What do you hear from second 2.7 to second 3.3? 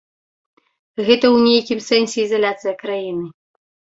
краіны.